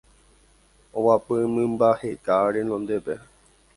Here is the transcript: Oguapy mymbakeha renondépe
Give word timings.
Oguapy 0.97 1.39
mymbakeha 1.53 2.37
renondépe 2.53 3.13